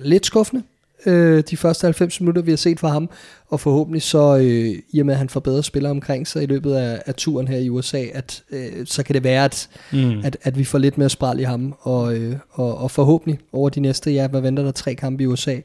[0.00, 0.62] lidt skuffende,
[1.06, 3.10] øh, de første 90 minutter, vi har set fra ham,
[3.48, 6.46] og forhåbentlig så, øh, i og med at han får bedre spillere omkring sig i
[6.46, 10.20] løbet af, af turen her i USA, at øh, så kan det være, at, mm.
[10.24, 13.68] at, at vi får lidt mere spral i ham, og, øh, og, og forhåbentlig over
[13.68, 15.56] de næste, ja, hvad venter der, tre kampe i USA,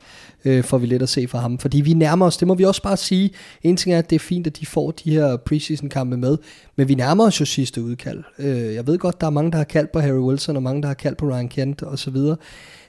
[0.46, 1.58] øh, får vi lidt at se fra ham.
[1.58, 3.32] Fordi vi nærmer os, det må vi også bare sige,
[3.64, 6.38] en ting er, at det er fint, at de får de her preseason kampe med,
[6.76, 8.24] men vi nærmer os jo sidste udkald.
[8.40, 10.82] Øh, jeg ved godt, der er mange, der har kaldt på Harry Wilson, og mange,
[10.82, 12.38] der har kaldt på Ryan Kent, og så videre.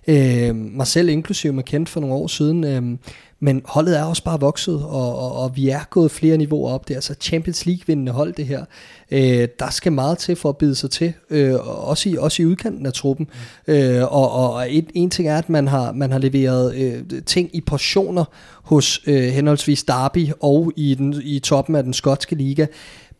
[0.08, 2.64] Øh, mig selv inklusive med Kent for nogle år siden.
[2.64, 2.98] Øh,
[3.44, 6.88] men holdet er også bare vokset, og, og, og vi er gået flere niveauer op.
[6.88, 8.64] Det er altså Champions League-vindende hold, det her.
[9.10, 11.54] Øh, der skal meget til for at bide sig til, øh,
[11.88, 13.28] også, i, også i udkanten af truppen.
[13.66, 13.72] Mm.
[13.72, 17.50] Øh, og og et, en ting er, at man har, man har leveret øh, ting
[17.52, 18.24] i portioner
[18.62, 22.66] hos øh, henholdsvis Derby og i, den, i toppen af den skotske liga.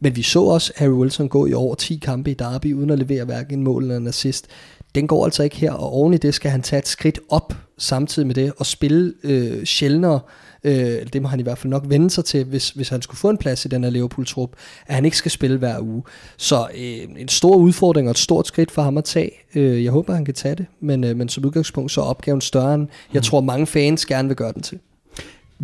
[0.01, 2.99] Men vi så også Harry Wilson gå i over 10 kampe i Derby, uden at
[2.99, 4.47] levere hverken en mål eller en assist
[4.95, 7.55] den går altså ikke her, og oven i det skal han tage et skridt op
[7.79, 10.21] samtidig med det, og spille øh, sjældnere,
[10.65, 13.19] øh, det må han i hvert fald nok vende sig til, hvis, hvis han skulle
[13.19, 14.51] få en plads i den her Liverpool-trup,
[14.87, 16.03] at han ikke skal spille hver uge.
[16.37, 19.31] Så øh, en stor udfordring og et stort skridt for ham at tage.
[19.55, 22.41] Øh, jeg håber, han kan tage det, men, øh, men som udgangspunkt så er opgaven
[22.41, 23.23] større end jeg mm.
[23.23, 24.79] tror, mange fans gerne vil gøre den til.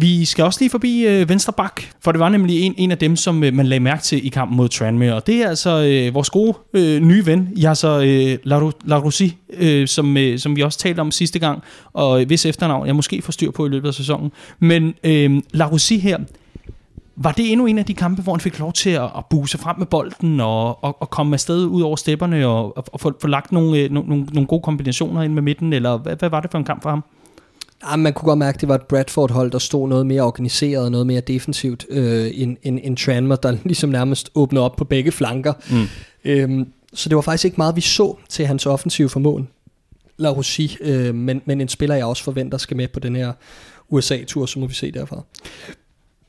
[0.00, 2.98] Vi skal også lige forbi øh, venstre bak, for det var nemlig en, en af
[2.98, 5.82] dem, som øh, man lagde mærke til i kampen mod Tranmere, og det er altså
[5.82, 8.38] øh, vores gode øh, nye ven, Yasser øh,
[8.84, 12.96] Laroussi, øh, som, øh, som vi også talte om sidste gang, og hvis efternavn jeg
[12.96, 14.32] måske får styr på i løbet af sæsonen.
[14.58, 16.18] Men øh, Laroussi her,
[17.16, 19.58] var det endnu en af de kampe, hvor han fik lov til at, at buse
[19.58, 23.12] frem med bolden og, og, og komme afsted ud over stepperne og, og, og få,
[23.20, 26.40] få lagt nogle, øh, nogle, nogle gode kombinationer ind med midten, eller hvad, hvad var
[26.40, 27.04] det for en kamp for ham?
[27.90, 30.84] Ja, man kunne godt mærke, at det var et Bradford-hold, der stod noget mere organiseret
[30.84, 34.84] og noget mere defensivt, øh, end, end, end Tranmer, der ligesom nærmest åbnede op på
[34.84, 35.52] begge flanker.
[35.70, 35.86] Mm.
[36.24, 39.48] Øhm, så det var faktisk ikke meget, vi så til hans offensive formåen.
[40.16, 43.32] La Rossi, øh, men, men en spiller, jeg også forventer skal med på den her
[43.88, 45.22] USA-tur, så må vi se derfra.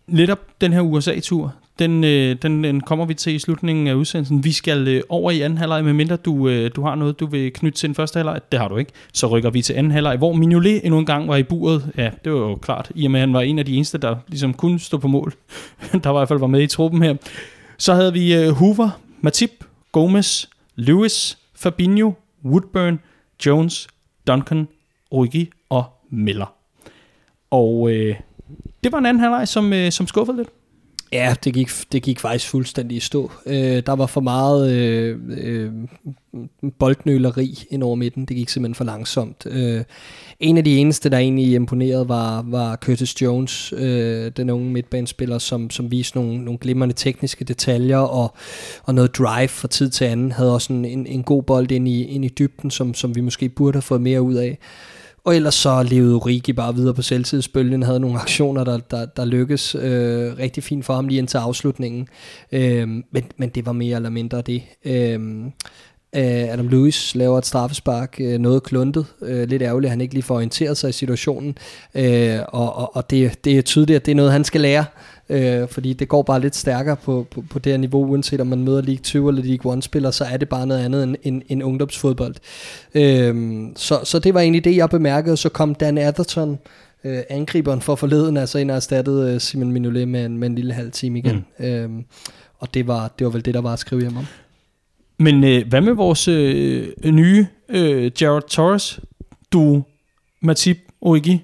[0.07, 4.43] Netop den her USA-tur, den, øh, den, den kommer vi til i slutningen af udsendelsen.
[4.43, 7.53] Vi skal øh, over i anden halvleg, medmindre du, øh, du har noget, du vil
[7.53, 8.41] knytte til den første halvleg.
[8.51, 8.91] Det har du ikke.
[9.13, 11.91] Så rykker vi til anden halvleg, hvor Mignolet endnu en gang var i buret.
[11.97, 13.97] Ja, det var jo klart, i og med at han var en af de eneste,
[13.97, 15.33] der ligesom kunne stå på mål.
[16.03, 17.15] der var i hvert fald var med i truppen her.
[17.77, 22.11] Så havde vi øh, Hoover, Matip, Gomez, Lewis, Fabinho,
[22.45, 22.99] Woodburn,
[23.45, 23.87] Jones,
[24.27, 24.67] Duncan,
[25.11, 26.53] Origi og Miller.
[27.51, 28.15] Og øh,
[28.83, 30.49] det var en anden halvleg, som, øh, som skuffede lidt.
[31.11, 33.31] Ja, det gik, det gik faktisk fuldstændig i stå.
[33.45, 35.71] Øh, der var for meget øh, øh,
[36.79, 38.25] boldnøleri ind over midten.
[38.25, 39.45] Det gik simpelthen for langsomt.
[39.45, 39.83] Øh,
[40.39, 45.37] en af de eneste, der egentlig imponerede, var, var Curtis Jones, øh, den unge midtbanespiller,
[45.37, 48.35] som, som viste nogle, nogle glimrende tekniske detaljer og,
[48.83, 50.31] og noget drive fra tid til anden.
[50.31, 53.21] Havde også en, en, en god bold ind i, ind i dybden, som, som vi
[53.21, 54.57] måske burde have fået mere ud af.
[55.23, 59.25] Og ellers så levede Origi bare videre på selvtidsbølgen, havde nogle aktioner, der, der, der
[59.25, 62.08] lykkes øh, rigtig fint for ham lige indtil afslutningen.
[62.51, 64.63] Øh, men, men det var mere eller mindre det.
[64.86, 65.45] Øhm,
[66.15, 70.13] øh, Adam Lewis laver et straffespark, øh, noget kluntet, øh, lidt ærgerligt, at han ikke
[70.13, 71.58] lige får orienteret sig i situationen,
[71.95, 74.86] øh, og, og, og det, det er tydeligt, at det er noget, han skal lære,
[75.29, 78.47] øh, fordi det går bare lidt stærkere på, på, på det her niveau, uanset om
[78.47, 81.15] man møder League 2 eller League 1 spiller, så er det bare noget andet end,
[81.23, 82.35] end, end ungdomsfodbold.
[82.95, 86.59] Øh, så, så det var egentlig det, jeg bemærkede, så kom Dan Atherton,
[87.03, 90.55] øh, angriberen for forleden, altså ind og erstattede øh, Simon Mignolet med en, med en
[90.55, 91.45] lille halv time igen.
[91.59, 91.65] Mm.
[91.65, 91.89] Øh,
[92.59, 94.25] og det var, det var vel det, der var at skrive hjem om.
[95.17, 98.99] Men øh, hvad med vores øh, nye øh, Jared Torres,
[99.51, 99.83] du
[100.41, 101.41] Matip Origi?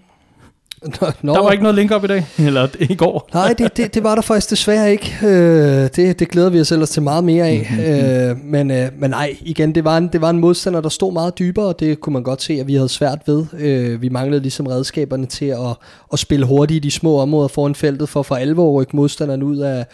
[1.22, 1.34] Nå.
[1.34, 3.30] Der var ikke noget link op i dag, eller i går.
[3.34, 5.18] Nej, det, det, det var der faktisk desværre ikke.
[5.24, 7.68] Øh, det, det glæder vi os ellers til meget mere af.
[7.70, 7.86] Mm-hmm.
[7.86, 11.14] Øh, men, øh, men nej, igen, det var, en, det var en modstander, der stod
[11.14, 13.46] meget dybere, og det kunne man godt se, at vi havde svært ved.
[13.60, 15.78] Øh, vi manglede ligesom redskaberne til at,
[16.14, 19.44] at spille hurtigt i de små områder foran feltet, for for alvor at rykke modstanderen
[19.44, 19.86] ud af,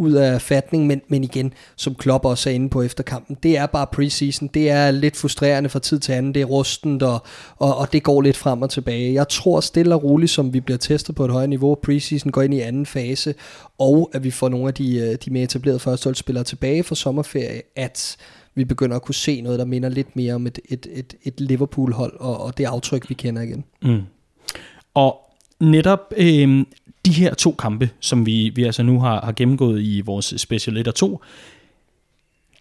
[0.00, 3.56] ud af fatning, men, men igen, som Klopp også er inde på efter kampen, det
[3.56, 7.22] er bare preseason, det er lidt frustrerende fra tid til anden, det er rustent, og,
[7.56, 9.14] og, og det går lidt frem og tilbage.
[9.14, 12.42] Jeg tror stille og roligt, som vi bliver testet på et højere niveau, preseason går
[12.42, 13.34] ind i anden fase,
[13.78, 17.62] og at vi får nogle af de, øh, de mere etablerede førsteholdsspillere tilbage fra sommerferie,
[17.76, 18.16] at
[18.54, 21.40] vi begynder at kunne se noget, der minder lidt mere om et, et, et, et
[21.40, 23.64] Liverpool-hold, og, og det aftryk, vi kender igen.
[23.82, 24.00] Mm.
[24.94, 25.29] Og
[25.60, 26.64] netop øh,
[27.04, 30.76] de her to kampe, som vi, vi altså nu har, har gennemgået i vores Special
[30.76, 31.20] 1 og 2,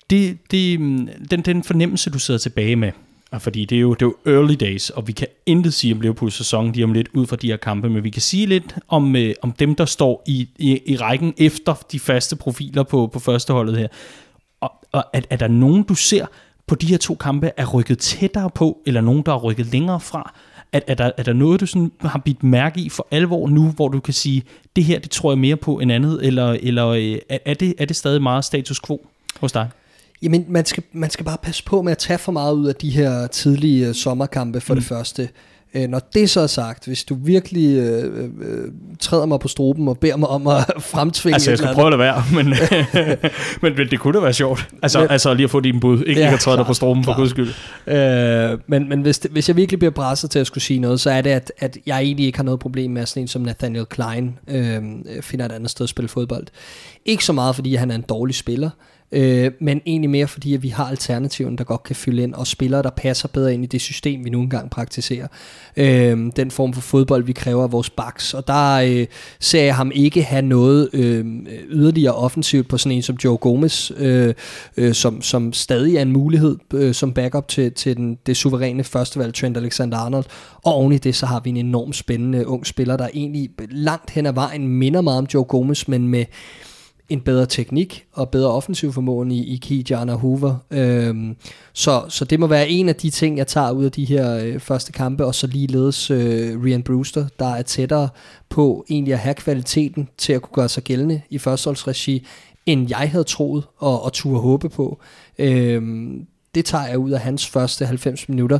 [0.09, 2.91] det, det, øhm, den, den fornemmelse, du sidder tilbage med,
[3.39, 6.01] fordi det er, jo, det er jo early days, og vi kan intet sige om
[6.01, 8.75] Liverpools sæson lige om lidt ud fra de her kampe, men vi kan sige lidt
[8.87, 13.07] om, øh, om dem, der står i, i, i rækken efter de faste profiler på,
[13.07, 13.87] på førsteholdet her.
[14.61, 16.25] Og, og er, er der nogen, du ser
[16.67, 19.99] på de her to kampe, er rykket tættere på, eller nogen, der er rykket længere
[19.99, 20.33] fra?
[20.73, 23.69] Er, er, der, er der noget, du sådan har bidt mærke i for alvor nu,
[23.69, 24.43] hvor du kan sige,
[24.75, 27.73] det her, det tror jeg mere på end andet, eller, eller øh, er, er, det,
[27.77, 29.07] er det stadig meget status quo
[29.39, 29.69] hos dig?
[30.21, 32.75] Jamen, man skal, man skal bare passe på med at tage for meget ud af
[32.75, 34.79] de her tidlige øh, sommerkampe for mm.
[34.79, 35.29] det første.
[35.73, 39.87] Øh, når det så er sagt, hvis du virkelig øh, øh, træder mig på struben
[39.87, 41.35] og beder mig om at fremtvinge...
[41.35, 42.45] Altså, jeg skal prøve at være, men,
[43.61, 44.69] men, men det kunne da være sjovt.
[44.81, 46.73] Altså, men, altså lige at få din bud, ikke, ja, ikke at træde dig på
[46.73, 47.13] struben klar.
[47.13, 47.49] for guds skyld.
[47.87, 50.99] Øh, men men hvis, det, hvis jeg virkelig bliver presset til at skulle sige noget,
[50.99, 53.27] så er det, at, at jeg egentlig ikke har noget problem med, at sådan en
[53.27, 54.81] som Nathaniel Klein øh,
[55.21, 56.47] finder et andet sted at spille fodbold.
[57.05, 58.69] Ikke så meget, fordi han er en dårlig spiller,
[59.11, 62.47] øh, men egentlig mere fordi, at vi har alternativen, der godt kan fylde ind, og
[62.47, 65.27] spillere, der passer bedre ind i det system, vi nu engang praktiserer.
[65.77, 69.07] Øh, den form for fodbold, vi kræver af vores backs, og der øh,
[69.39, 71.25] ser jeg ham ikke have noget øh,
[71.69, 74.33] yderligere offensivt på sådan en som Joe Gomez, øh,
[74.77, 78.83] øh, som, som stadig er en mulighed øh, som backup til, til den, det suveræne
[78.83, 80.25] førstevalg Trent Alexander-Arnold,
[80.63, 84.09] og oven i det, så har vi en enormt spændende ung spiller, der egentlig langt
[84.09, 86.25] hen ad vejen minder meget om Joe Gomez, men med
[87.09, 90.55] en bedre teknik og bedre offensiv formåen i, i Kijana Hoover.
[90.71, 91.35] Øhm,
[91.73, 94.35] så, så det må være en af de ting, jeg tager ud af de her
[94.35, 98.09] øh, første kampe, og så ligeledes øh, Rian Brewster, der er tættere
[98.49, 102.25] på egentlig at have kvaliteten til at kunne gøre sig gældende i førsteholdsregi,
[102.65, 104.99] end jeg havde troet og, og turde håbe på.
[105.39, 108.59] Øhm, det tager jeg ud af hans første 90 minutter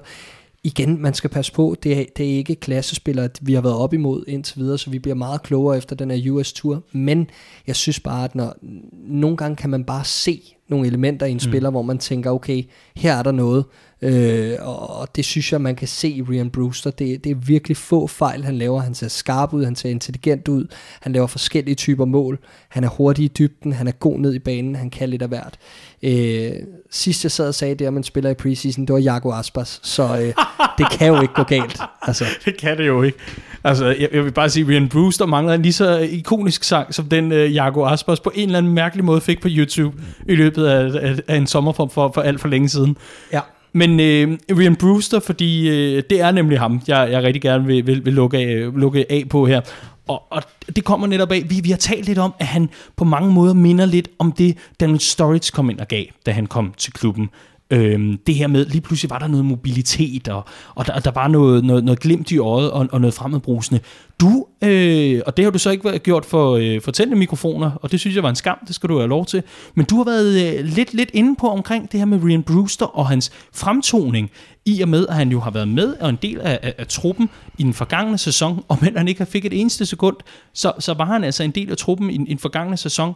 [0.63, 3.93] igen, man skal passe på, det er, det er ikke klassespillere, vi har været op
[3.93, 7.29] imod indtil videre, så vi bliver meget klogere efter den her US-tur, men
[7.67, 8.55] jeg synes bare, at når,
[8.91, 11.39] nogle gange kan man bare se nogle elementer i en mm.
[11.39, 12.63] spiller, hvor man tænker, okay,
[12.95, 13.65] her er der noget,
[14.01, 17.77] øh, og det synes jeg, man kan se i Rian Brewster, det, det er virkelig
[17.77, 20.67] få fejl, han laver, han ser skarp ud, han ser intelligent ud,
[21.01, 24.39] han laver forskellige typer mål, han er hurtig i dybden, han er god ned i
[24.39, 25.58] banen, han kan lidt af hvert.
[26.03, 26.51] Øh,
[26.91, 29.79] sidst jeg sad og sagde det, at man spiller i preseason, det var Jago Aspas,
[29.84, 30.34] så øh,
[30.77, 31.79] det kan jo ikke gå galt.
[32.01, 32.25] Altså.
[32.45, 33.17] Det kan det jo ikke.
[33.63, 36.93] Altså, jeg, jeg vil bare sige, at Ryan Brewster mangler en lige så ikonisk sang,
[36.93, 40.35] som den uh, Jago Aspas på en eller anden mærkelig måde fik på YouTube i
[40.35, 42.97] løbet af, af, af en sommer for, for, for alt for længe siden.
[43.33, 43.39] Ja.
[43.73, 47.87] Men øh, Ryan Brewster, fordi øh, det er nemlig ham, jeg, jeg rigtig gerne vil,
[47.87, 49.61] vil, vil lukke, af, lukke af på her.
[50.07, 50.43] Og, og
[50.75, 53.53] det kommer netop af, vi, vi har talt lidt om, at han på mange måder
[53.53, 57.29] minder lidt om det, Daniel Sturridge kom ind og gav, da han kom til klubben.
[57.71, 61.27] Øhm, det her med, lige pludselig var der noget mobilitet, og, og der, der var
[61.27, 63.82] noget, noget, noget glimt i øjet, og, og noget fremmedbrusende.
[64.21, 67.99] Du, øh, og det har du så ikke gjort for, øh, for mikrofoner, og det
[67.99, 69.43] synes jeg var en skam, det skal du have lov til.
[69.75, 72.86] Men du har været øh, lidt, lidt inde på omkring det her med Rian Brewster
[72.86, 74.32] og hans fremtoning,
[74.65, 76.88] i og med, at han jo har været med og en del af, af, af
[76.88, 80.15] truppen i den forgangne sæson, og men han ikke har fik et eneste sekund,
[80.53, 83.13] så, så var han altså en del af truppen i, i den forgangne sæson,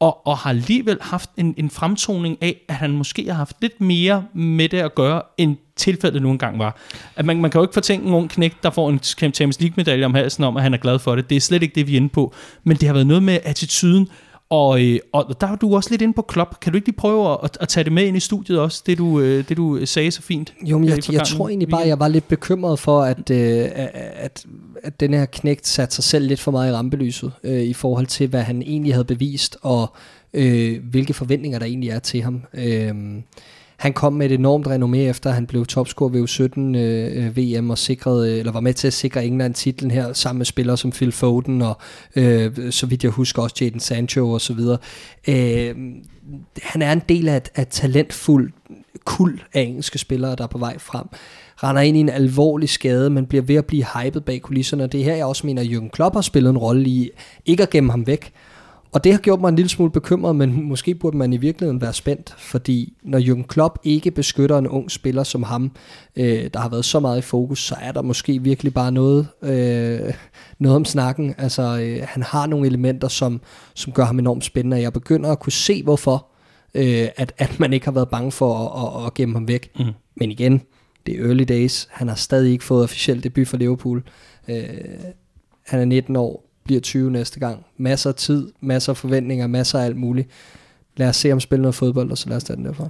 [0.00, 3.80] og, og har alligevel haft en, en fremtoning af, at han måske har haft lidt
[3.80, 6.76] mere med det at gøre, end tilfældet nu engang var.
[7.16, 10.04] At man, man kan jo ikke fortænke en ung knæk, der får en Champions League-medalje
[10.04, 11.30] om halsen om, at han er glad for det.
[11.30, 12.34] Det er slet ikke det, vi er inde på.
[12.64, 14.08] Men det har været noget med attituden,
[14.50, 16.60] og, øh, og der er du også lidt inde på Klopp.
[16.60, 18.98] Kan du ikke lige prøve at, at tage det med ind i studiet også, det
[18.98, 20.54] du, øh, det du sagde så fint?
[20.62, 23.68] Jo, men jeg, jeg tror egentlig bare, at jeg var lidt bekymret for, at, øh,
[23.74, 24.46] at,
[24.82, 28.06] at den her knægt satte sig selv lidt for meget i rampelyset, øh, i forhold
[28.06, 29.92] til, hvad han egentlig havde bevist, og
[30.34, 32.42] øh, hvilke forventninger der egentlig er til ham.
[32.54, 32.94] Øh,
[33.80, 37.70] han kom med et enormt renommé efter han blev topscorer ved 17 øh, øh VM
[37.70, 40.76] og sikrede, øh, eller var med til at sikre England titlen her sammen med spillere
[40.76, 41.78] som Phil Foden og
[42.16, 44.78] øh, så vidt jeg husker også Jadon Sancho og så videre.
[45.28, 45.74] Øh,
[46.62, 48.52] han er en del af et, af et talentfuld
[49.04, 51.06] kul af engelske spillere, der er på vej frem
[51.62, 54.86] render ind i en alvorlig skade, men bliver ved at blive hypet bag kulisserne.
[54.86, 57.10] Det er her, jeg også mener, at Jürgen Klopp har spillet en rolle i
[57.46, 58.32] ikke at gemme ham væk,
[58.92, 61.80] og det har gjort mig en lille smule bekymret, men måske burde man i virkeligheden
[61.80, 65.72] være spændt, fordi når Jürgen Klopp ikke beskytter en ung spiller som ham,
[66.16, 69.28] øh, der har været så meget i fokus, så er der måske virkelig bare noget,
[69.42, 70.14] øh,
[70.58, 71.34] noget om snakken.
[71.38, 73.40] Altså, øh, han har nogle elementer, som,
[73.74, 76.26] som gør ham enormt spændende, og jeg begynder at kunne se, hvorfor
[76.74, 79.70] øh, at, at man ikke har været bange for at, at, at gemme ham væk.
[79.78, 79.84] Mm.
[80.16, 80.62] Men igen,
[81.06, 81.88] det er early days.
[81.90, 84.02] Han har stadig ikke fået officielt debut for Liverpool.
[84.48, 84.64] Øh,
[85.66, 87.64] han er 19 år bliver 20 næste gang.
[87.76, 90.28] Masser af tid, masser af forventninger, masser af alt muligt.
[90.96, 92.88] Lad os se om spille noget fodbold, og så lad os tage den derfra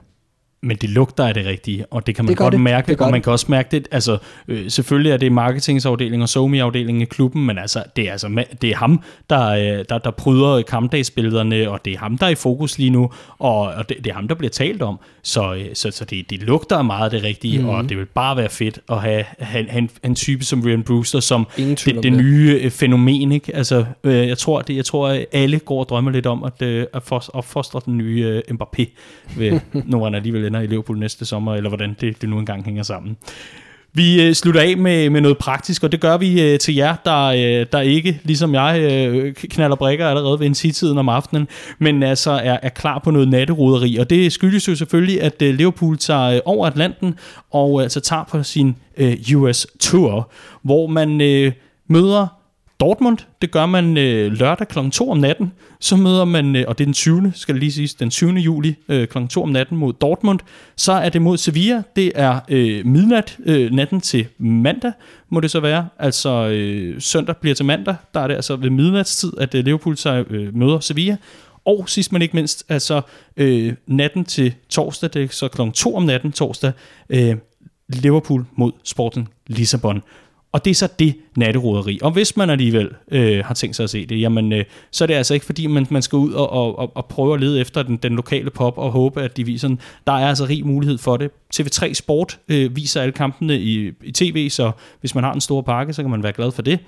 [0.63, 2.61] men det lugter af det rigtige, og det kan man det godt det.
[2.61, 3.23] mærke, det og man det.
[3.23, 4.19] kan også mærke det, altså
[4.49, 8.71] øh, selvfølgelig er det marketingsafdelingen og somi-afdelingen i klubben, men altså det er, altså, det
[8.71, 12.35] er ham, der, øh, der, der pryder kampdagsbillederne, og det er ham, der er i
[12.35, 15.67] fokus lige nu, og, og det, det er ham, der bliver talt om, så, øh,
[15.75, 17.69] så, så det, det lugter af meget af det rigtige, mm.
[17.69, 20.83] og det vil bare være fedt at have, have, have en, en type som Ryan
[20.83, 23.57] Brewster, som det, det, det nye øh, fænomen, ikke?
[23.57, 26.63] Altså, øh, jeg tror, det, jeg tror, at alle går og drømmer lidt om at,
[26.63, 28.85] øh, at opfostre den nye øh, Mbappé,
[29.37, 32.65] ved, når han alligevel ender i Liverpool næste sommer, eller hvordan det, det nu engang
[32.65, 33.17] hænger sammen.
[33.93, 36.97] Vi øh, slutter af med, med noget praktisk, og det gør vi øh, til jer,
[37.05, 41.49] der, øh, der ikke, ligesom jeg, øh, knaller brækker allerede ved en tiden om aftenen,
[41.79, 43.97] men altså er, er klar på noget natteroderi.
[43.97, 47.15] Og det skyldes jo selvfølgelig, at øh, Liverpool tager øh, over Atlanten
[47.51, 50.31] og øh, altså tager på sin øh, US Tour,
[50.63, 51.53] hvor man øh,
[51.89, 52.40] møder
[52.81, 54.91] Dortmund, det gør man øh, lørdag kl.
[54.91, 55.53] 2 om natten.
[55.81, 57.33] Så møder man, øh, og det er den 20.
[57.35, 58.33] skal lige sige, den 20.
[58.33, 59.27] juli øh, kl.
[59.27, 60.39] 2 om natten mod Dortmund.
[60.77, 61.83] Så er det mod Sevilla.
[61.97, 64.93] Det er øh, midnat, øh, natten til mandag,
[65.29, 65.89] må det så være.
[65.99, 67.97] Altså øh, søndag bliver til mandag.
[68.15, 71.17] Der er det altså ved midnatstid, at øh, Liverpool så øh, møder Sevilla.
[71.65, 73.01] Og sidst men ikke mindst, altså
[73.37, 75.61] øh, natten til torsdag, det er så kl.
[75.75, 76.73] 2 om natten torsdag,
[77.11, 77.37] øh,
[77.89, 80.03] Liverpool mod Sporting Lissabon.
[80.53, 81.99] Og det er så det natteroderi.
[82.03, 85.07] Og hvis man alligevel øh, har tænkt sig at se det, jamen, øh, så er
[85.07, 87.61] det altså ikke fordi, man, man skal ud og, og, og og prøve at lede
[87.61, 89.81] efter den, den lokale pop og håbe, at de viser den.
[90.07, 91.31] Der er altså rig mulighed for det.
[91.55, 95.61] TV3 Sport øh, viser alle kampene i, i tv, så hvis man har en stor
[95.61, 96.79] pakke, så kan man være glad for det.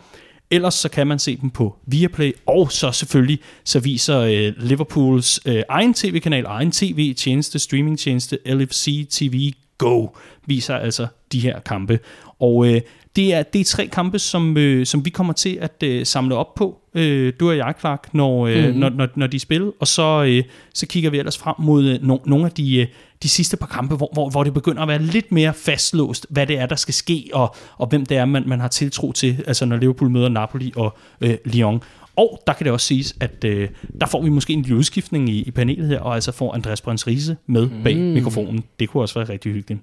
[0.51, 5.40] Ellers så kan man se dem på Viaplay, og så selvfølgelig så viser øh, Liverpools
[5.46, 10.07] øh, egen tv-kanal, egen tv-tjeneste, streaming-tjeneste, LFC TV Go,
[10.46, 11.99] viser altså de her kampe.
[12.40, 12.81] Og øh,
[13.16, 16.35] det er, det er tre kampe, som, øh, som vi kommer til at øh, samle
[16.35, 18.79] op på, øh, du og jeg, Clark, når, øh, mm-hmm.
[18.81, 19.71] når, når, når de spiller.
[19.81, 22.87] Og så, øh, så kigger vi ellers frem mod øh, no, nogle af de, øh,
[23.23, 26.47] de sidste par kampe, hvor, hvor, hvor det begynder at være lidt mere fastlåst, hvad
[26.47, 29.45] det er, der skal ske, og, og hvem det er, man, man har tiltro til,
[29.47, 31.83] altså når Liverpool møder Napoli og øh, Lyon.
[32.16, 33.68] Og der kan det også siges, at øh,
[34.01, 36.81] der får vi måske en lille udskiftning i, i panelet her, og altså får Andreas
[36.81, 38.02] Brøns Riese med bag mm.
[38.02, 38.65] mikrofonen.
[38.81, 39.81] Det kunne også være rigtig hyggeligt.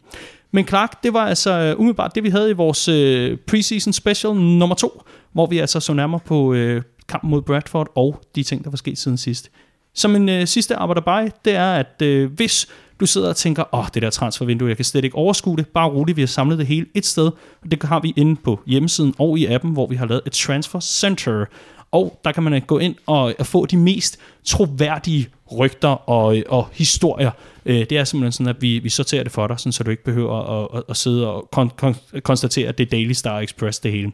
[0.51, 4.35] Men Clark, det var altså uh, umiddelbart det, vi havde i vores uh, preseason special
[4.35, 5.03] nummer to,
[5.33, 8.77] hvor vi altså så nærmere på uh, kampen mod Bradford og de ting, der var
[8.77, 9.49] sket siden sidst.
[9.93, 12.67] Som en uh, sidste arbejder det er, at uh, hvis
[12.99, 15.67] du sidder og tænker, åh, oh, det der transfervindue, jeg kan slet ikke overskue det.
[15.67, 17.25] Bare roligt, vi har samlet det hele et sted.
[17.61, 20.31] Og det har vi inde på hjemmesiden og i appen, hvor vi har lavet et
[20.31, 21.45] Transfer Center.
[21.91, 25.27] Og der kan man gå ind og få de mest troværdige
[25.59, 27.31] rygter og, og historier.
[27.65, 29.91] Øh, det er simpelthen sådan, at vi, vi sorterer det for dig, sådan, så du
[29.91, 33.39] ikke behøver at, at, at sidde og kon, kon, konstatere, at det er Daily Star
[33.39, 34.11] Express det hele.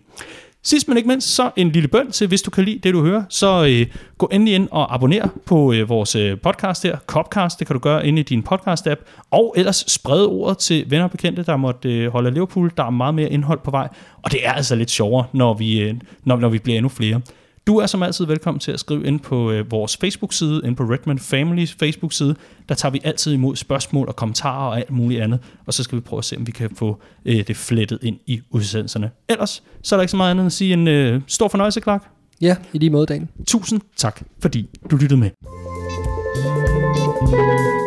[0.63, 3.01] Sidst men ikke mindst, så en lille bøn til, hvis du kan lide det, du
[3.01, 7.59] hører, så øh, gå endelig ind og abonner på øh, vores øh, podcast her, Copcast,
[7.59, 11.11] det kan du gøre inde i din podcast-app, og ellers spred ordet til venner og
[11.11, 13.88] bekendte, der måtte øh, holde Liverpool, der er meget mere indhold på vej,
[14.21, 17.21] og det er altså lidt sjovere, når vi, øh, når, når vi bliver endnu flere.
[17.68, 20.84] Du er som altid velkommen til at skrive ind på øh, vores Facebook-side, ind på
[20.84, 22.36] Redman Families Facebook-side.
[22.70, 25.39] Der tager vi altid imod spørgsmål og kommentarer og alt muligt andet.
[25.66, 28.20] Og så skal vi prøve at se, om vi kan få øh, det flettet ind
[28.26, 29.11] i udsendelserne.
[29.30, 31.82] Ellers så er der ikke så meget andet end at sige en øh, stor fornøjelse,
[31.82, 32.09] Clark.
[32.41, 33.30] Ja, i lige måde, Dan.
[33.47, 35.30] Tusind tak, fordi du lyttede med.
[37.26, 37.85] thank you